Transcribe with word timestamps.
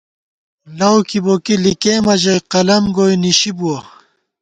لؤ 0.77 0.97
کِبوکی 1.09 1.55
لِکېمہ 1.63 2.13
ژَئی 2.21 2.45
قلَم 2.51 2.83
گوئی 2.95 3.15
نِشِی 3.23 3.51
بُوَہ 3.57 3.77